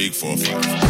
[0.00, 0.80] big four five.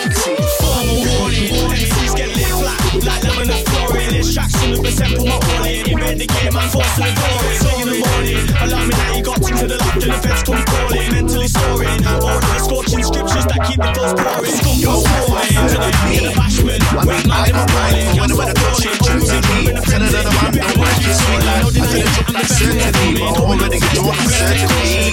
[0.00, 0.36] party.
[0.60, 4.14] Formal warning, MCs get lit flat like lemon and flooring.
[4.16, 5.86] Extraction of the temple, my warning.
[5.86, 7.60] You made the game, I'm forced to ignore it.
[7.60, 10.64] Sing in the morning, alarming how you got to the left and the feds come
[10.64, 11.10] calling.
[11.12, 14.56] Mentally soaring, all the scorching scriptures that keep the flows pouring.
[14.80, 16.82] Yo, warning, to the beat of the bashment.
[17.04, 18.08] Wait, man, I'm a warning.
[18.16, 21.69] Wonder what I'm doing, choosing, moving the I'm another man, I'm working, sweet life.
[21.90, 23.20] Presidential uncertainty.
[23.20, 25.10] Already get you uncertainty.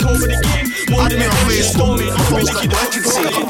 [0.95, 2.95] I've been faced with folks like what.
[2.95, 3.49] I'm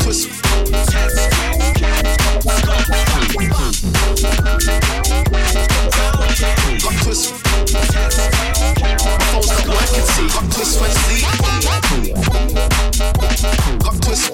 [0.00, 0.30] pussy.
[0.32, 0.54] I'm
[6.86, 6.86] pussy.
[6.86, 7.32] I'm pussy.
[9.28, 10.28] Folks you see.
[10.38, 10.80] I'm pussy.
[13.84, 14.32] I'm pussy.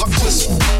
[0.00, 0.79] I'm pussy.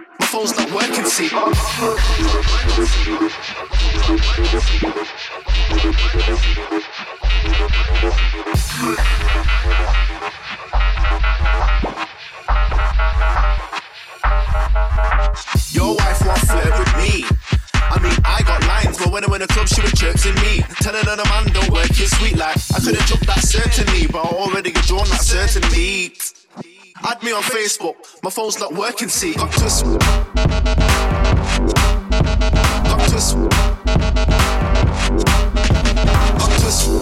[0.31, 1.25] phone's not working, see.
[15.73, 17.25] Your wife won't flirt with me.
[17.73, 20.63] I mean, I got lines, but when I'm in the club, she was chirping me.
[20.79, 24.19] Telling her the man don't work his sweet like I couldn't jump that certainly, but
[24.19, 26.40] I already get drawn that certain beat.
[27.03, 29.33] Add me on Facebook, my phone's not working, see.
[29.33, 29.85] Got twist.
[29.85, 29.97] Got
[33.09, 33.35] twist.
[36.37, 37.01] Got twist.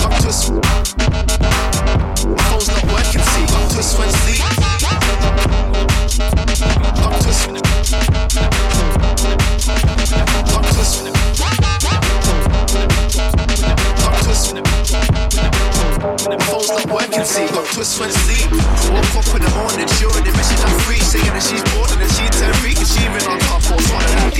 [0.00, 0.52] Got twist.
[2.26, 3.46] My phone's not working, see.
[3.46, 4.81] Got sleep.
[16.28, 17.46] My phone's not working, see.
[17.48, 18.50] Got twist when sleep.
[18.94, 22.00] Woke up in the morning, she already messaged at three, saying that she's bored and
[22.00, 24.31] then she turned freak and she been on top or swallow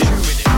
[0.00, 0.51] with it.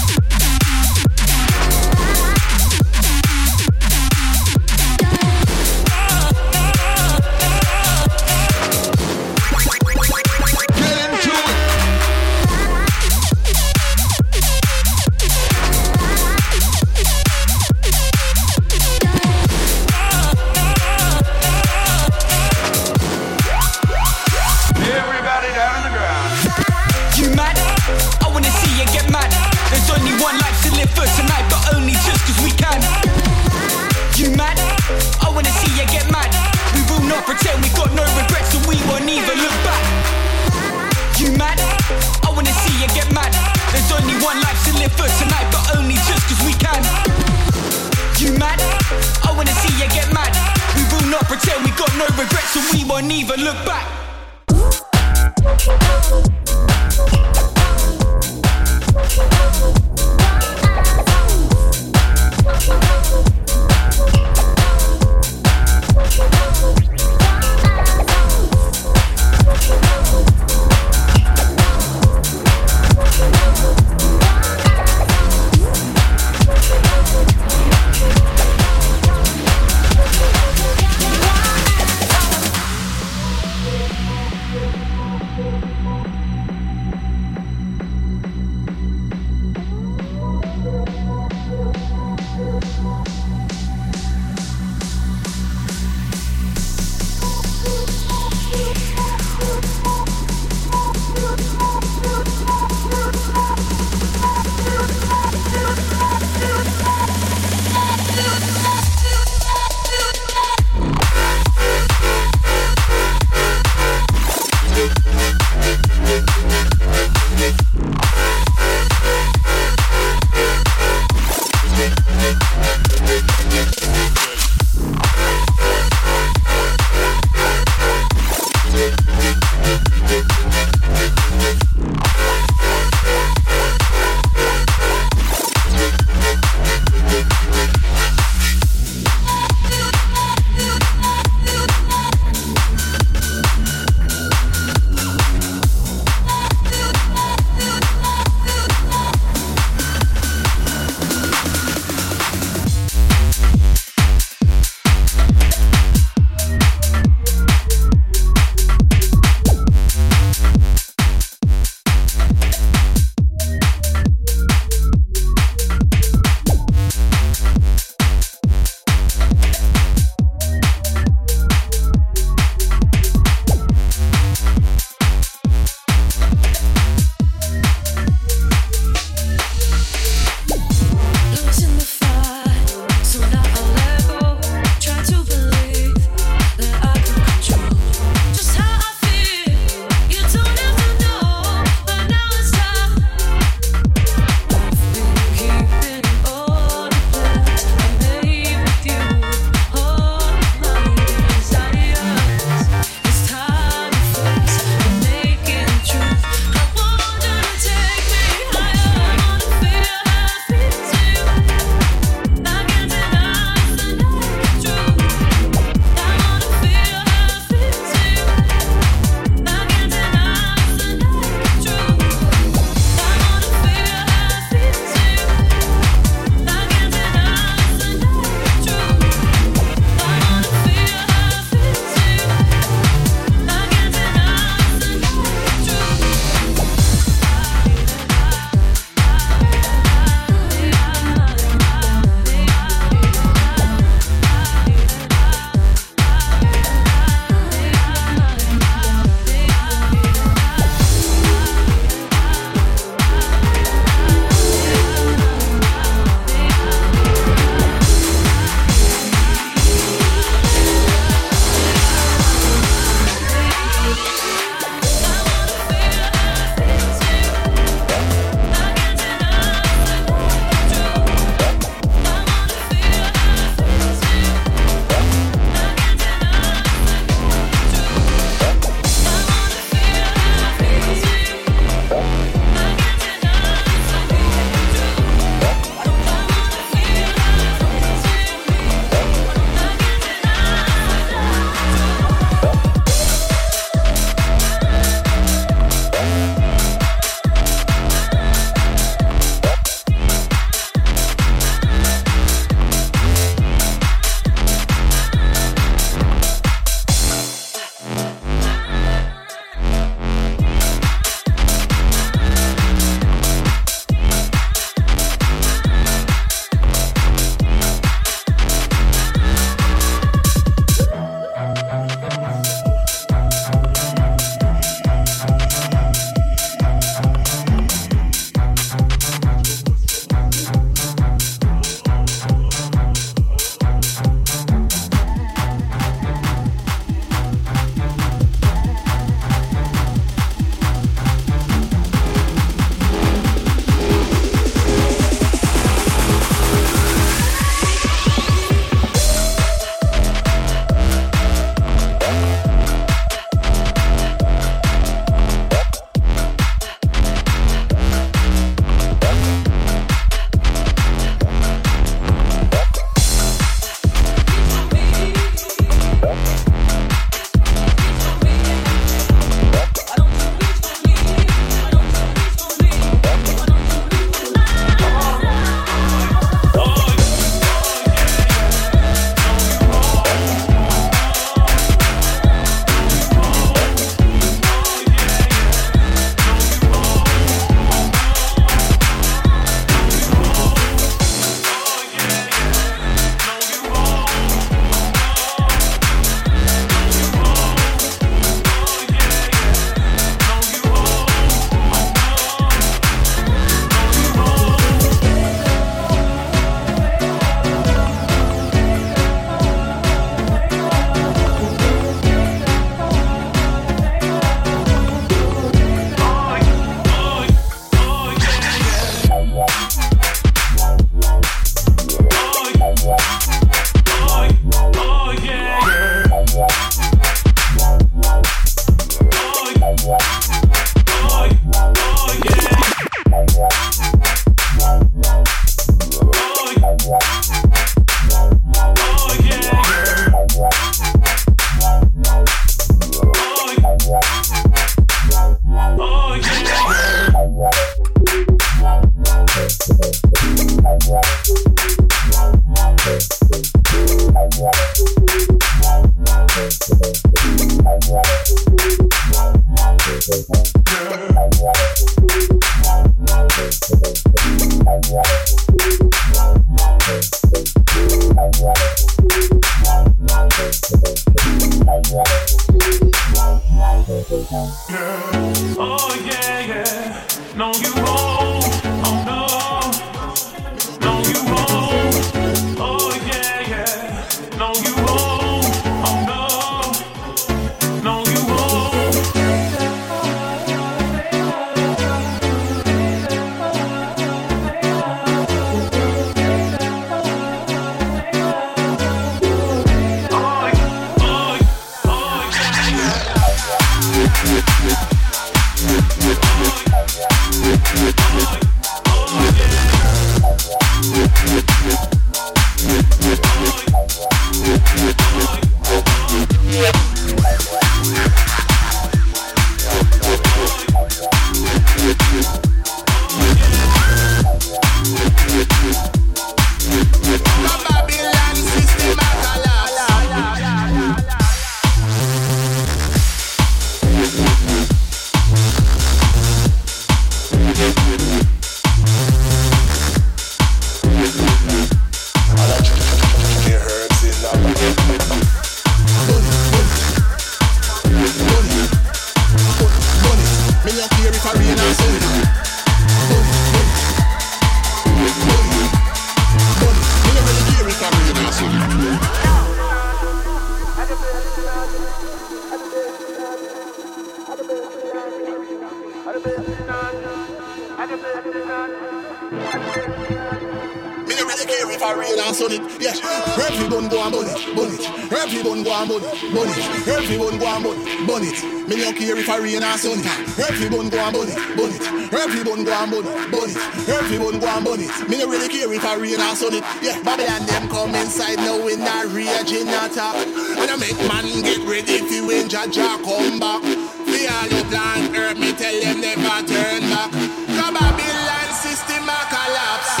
[577.12, 578.68] Everyone go and bun it, bun it.
[578.68, 580.08] Me no care if I rain or sun it.
[580.48, 581.84] Everyone go and bun it, bun it.
[582.08, 583.56] Everyone go and bun it, bun it.
[583.86, 584.88] Everyone go and bun it.
[585.10, 586.64] Me no really care if I rain or sun it.
[586.80, 590.24] Yeah, Babylon them come inside now in a raging attack,
[590.56, 593.60] and I make man get ready for when Jaja come back.
[594.08, 597.12] We all your plan, herb me tell them never turn back.
[597.12, 600.00] The Babylon system a collapse.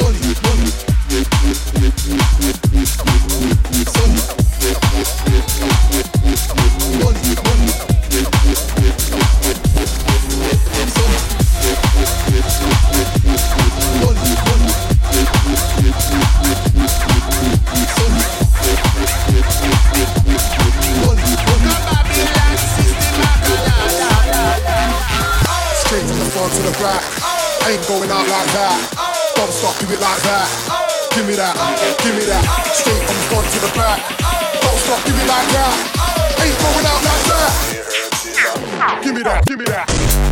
[0.00, 0.49] Money, money.
[31.40, 31.56] That,
[32.04, 32.44] give me that.
[32.74, 33.98] Straight from front to the back.
[34.60, 35.72] Don't stop, give it like that.
[36.44, 39.02] Ain't going out like that.
[39.02, 40.29] Give me that, give me that.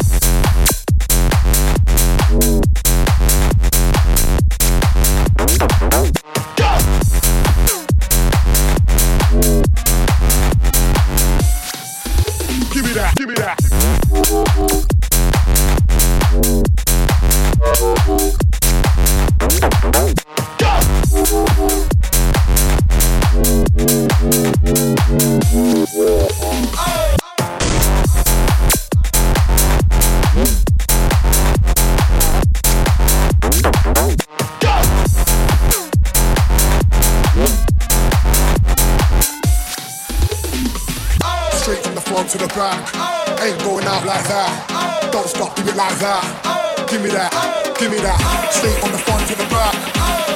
[44.26, 45.12] Out.
[45.12, 46.86] Don't stop, give like that.
[46.90, 47.30] Give me that,
[47.78, 48.18] give me that.
[48.50, 49.74] Stay on the front to the back.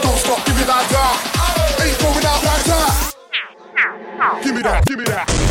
[0.02, 1.16] Don't stop, give like that.
[1.82, 3.14] Ain't going out like that.
[4.44, 5.41] Give me that, give me that.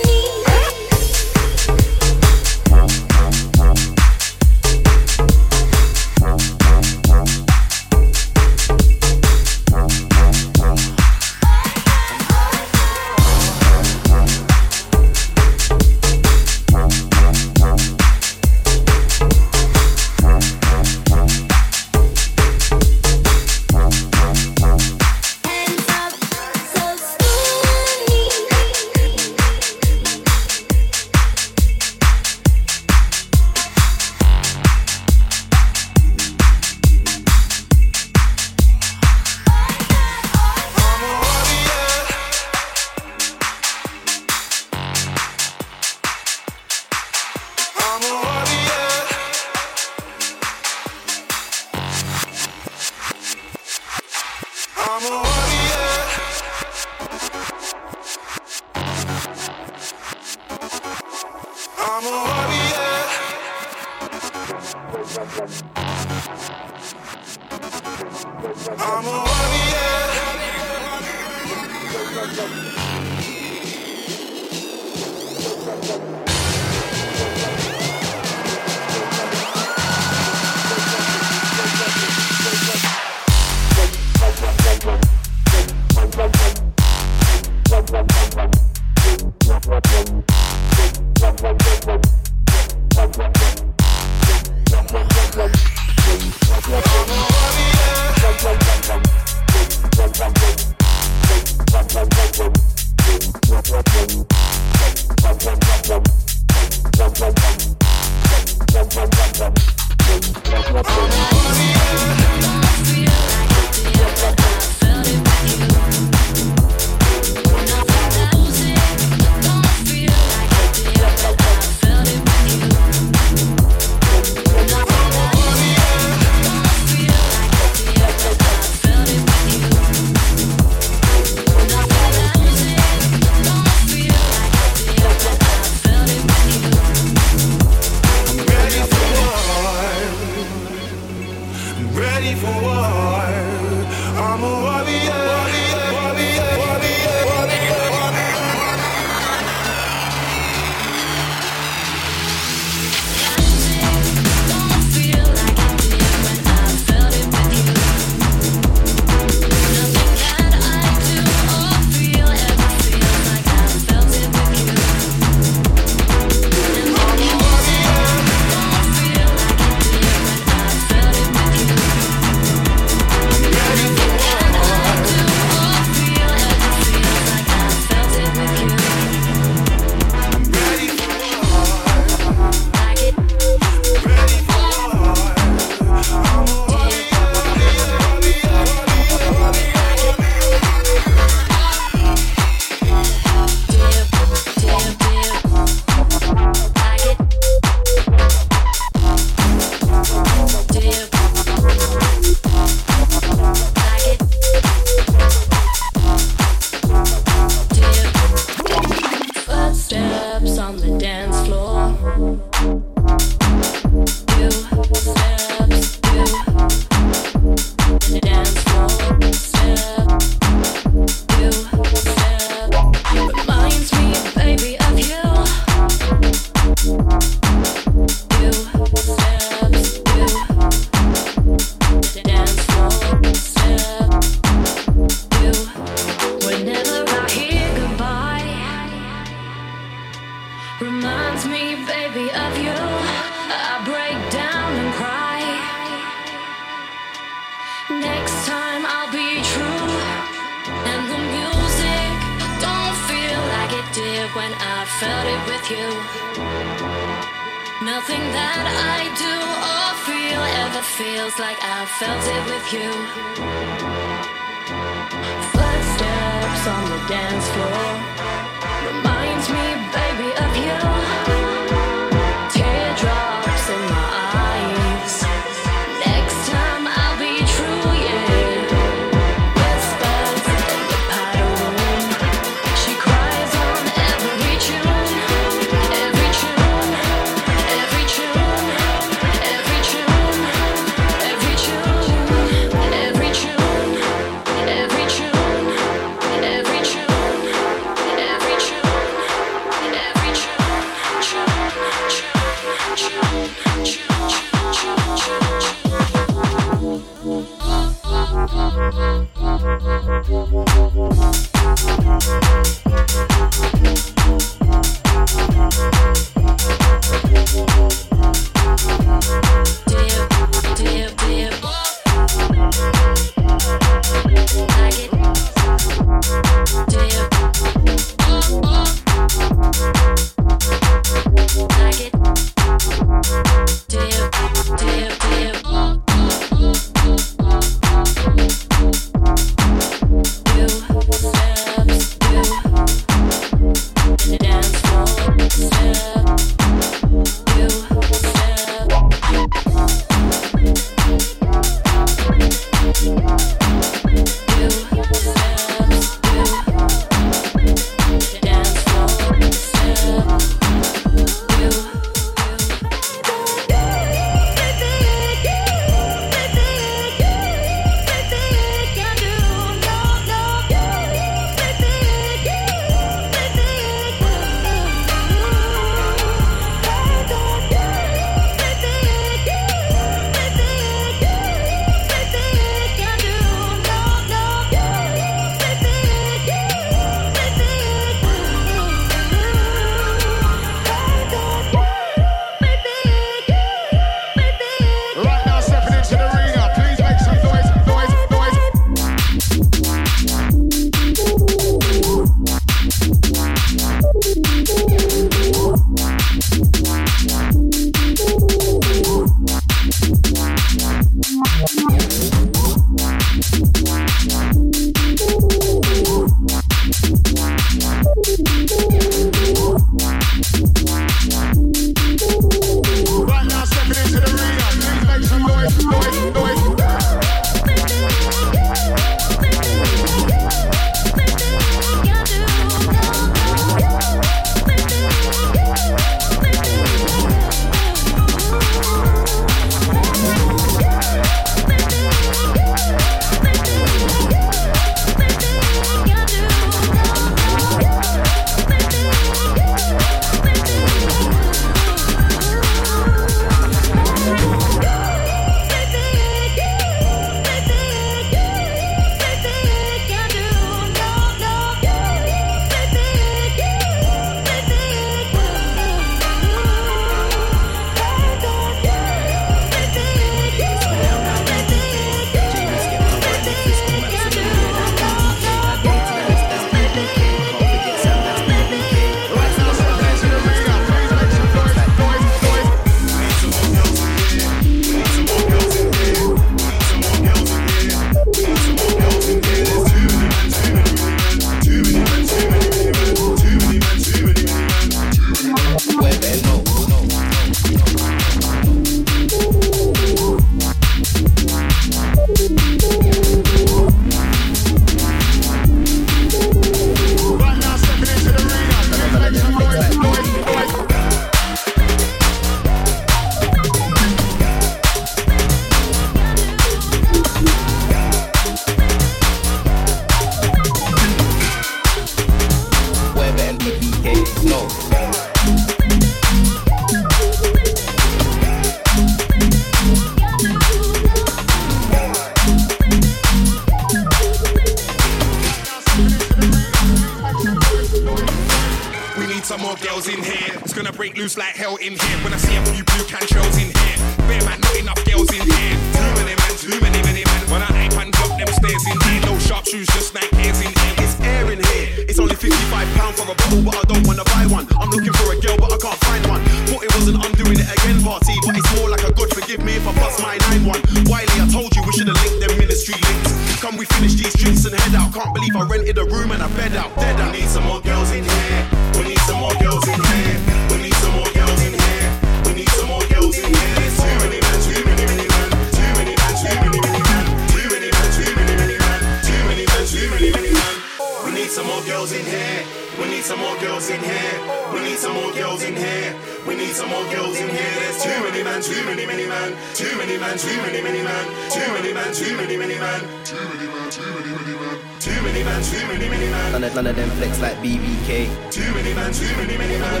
[586.94, 587.74] More girls in here.
[587.80, 589.50] There's too many men, too many, many men.
[589.74, 591.24] Too many men, too many, many men.
[591.50, 593.00] Too many men, too many, many men.
[593.24, 594.78] Too many men, too many, many men.
[595.00, 596.52] Too many men, too many, many men.
[596.52, 598.10] None of, none of them flex like BBK.
[598.50, 600.00] Too many men, too many, many men.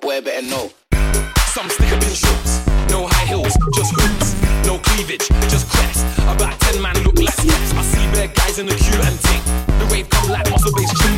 [0.00, 0.70] Boy, better know.
[1.54, 4.23] Some stick up in shorts, no high heels, just hoops, no
[4.92, 6.04] cleavage, just crest.
[6.28, 7.70] About ten man look steps.
[7.74, 9.42] I see bare guys in the queue and ting.
[9.78, 11.14] The rave come like Muscle Beach gym.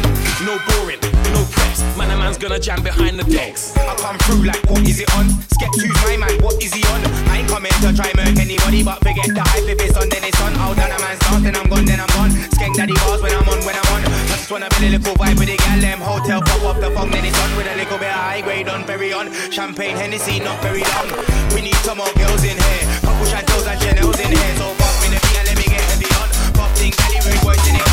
[0.47, 1.01] No boring,
[1.35, 1.81] no preps.
[1.97, 3.77] Man, a man's gonna jam behind the decks.
[3.77, 5.27] I come through like, what is it on?
[5.53, 7.01] Skepta's my man, what is he on?
[7.31, 9.69] I ain't coming to try murk anybody, but forget the hype.
[9.69, 10.55] If it's on, then it's on.
[10.57, 12.31] Out done a man's dance, then I'm gone, then I'm gone.
[12.55, 14.03] Skank daddy bars when I'm on, when I'm on.
[14.05, 16.91] I just wanna build a little vibe with the gal, them hotel pop off the
[16.91, 19.33] phone, then it's on with a little bit of high grade on, very on.
[19.51, 21.09] Champagne, Hennessy, not very long.
[21.55, 23.06] We need some more girls in here.
[23.69, 26.29] And Chanel's in here, so pop in the beat let me get heavy on.
[26.55, 27.86] Pop thing, Cali boys in it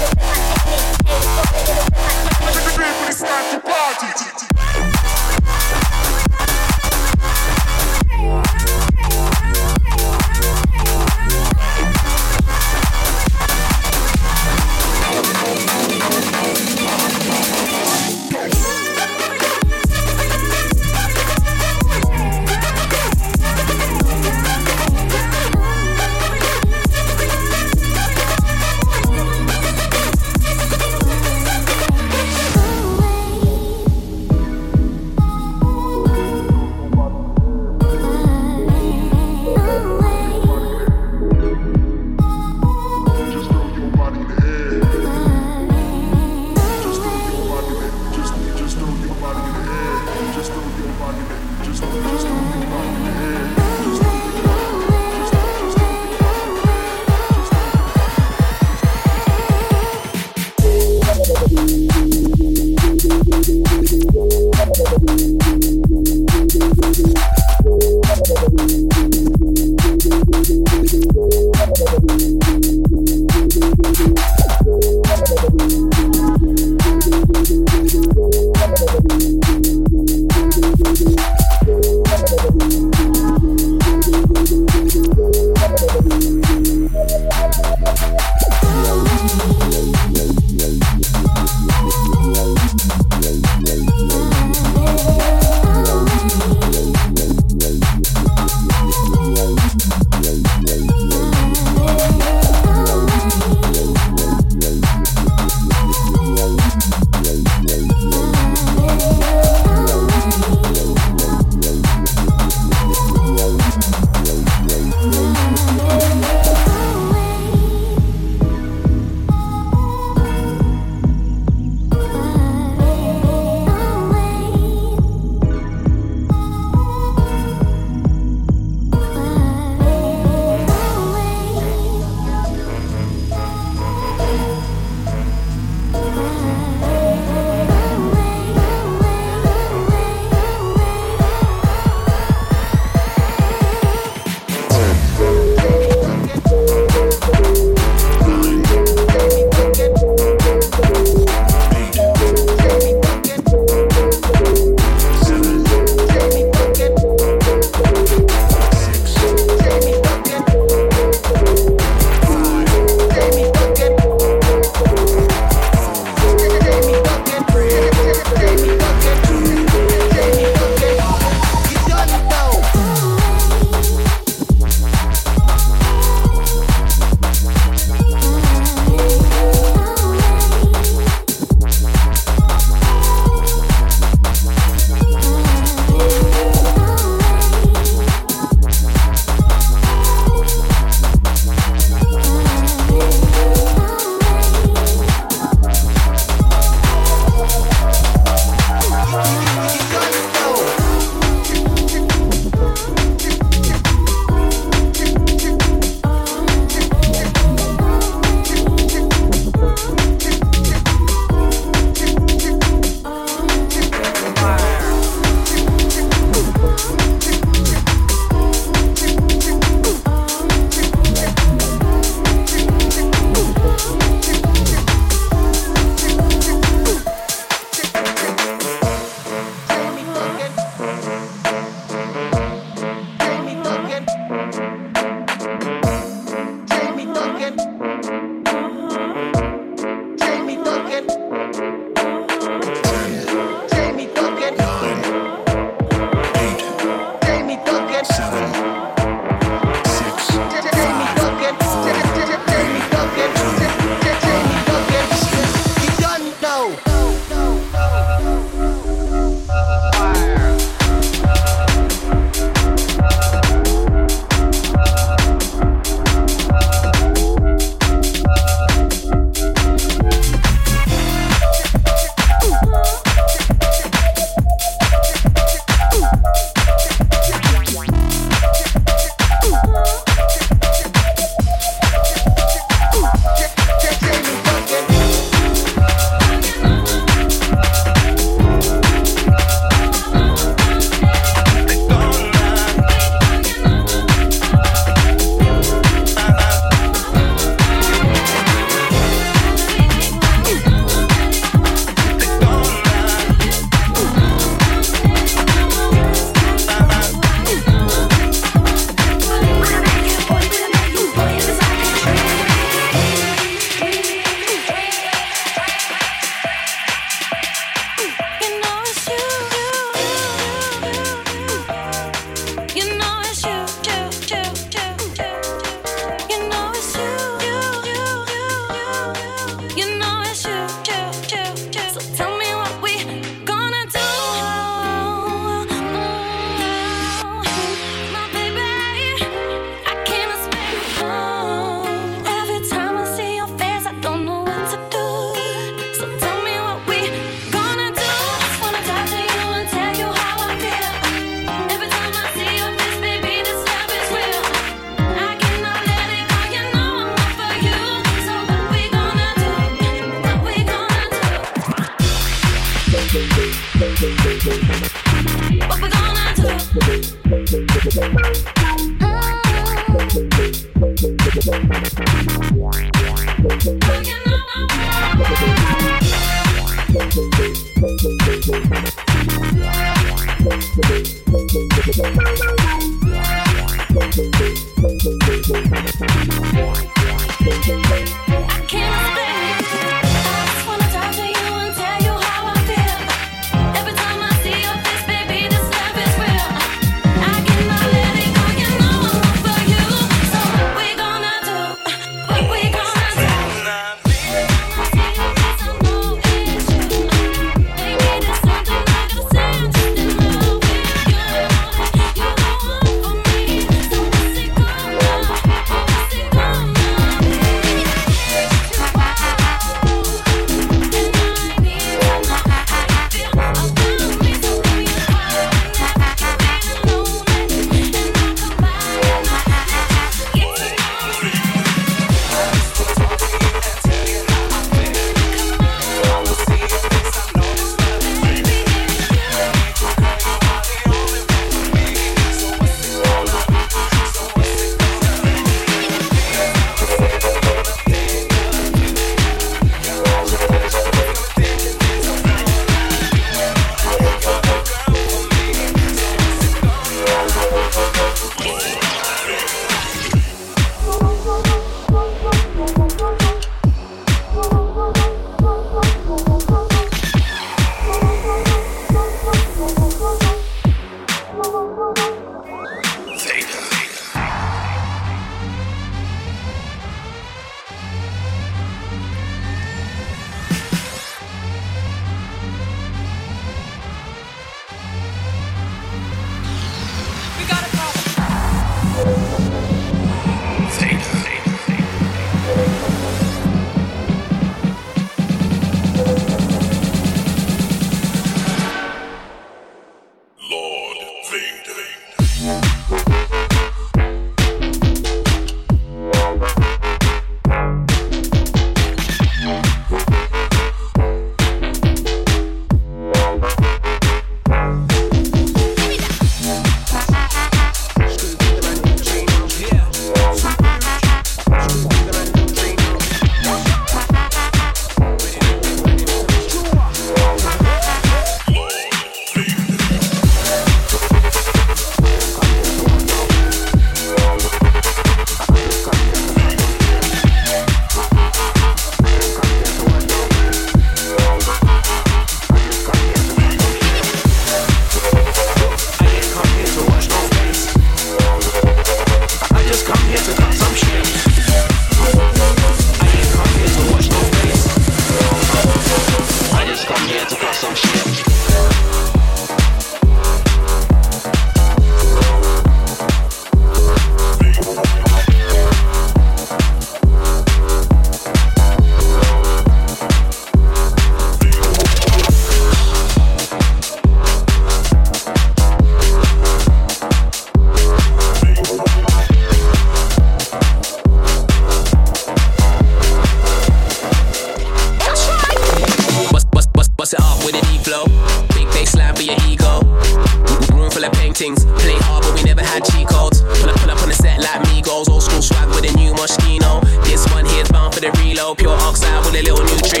[591.41, 591.65] things.
[591.81, 593.41] Play hard, but we never had cheat codes.
[593.41, 595.09] Pull up, pull up on the set like Migos.
[595.09, 596.81] Old school swag with a new Moschino.
[597.03, 598.59] This one here's bound for the reload.
[598.59, 600.00] Pure oxide with a little new tree.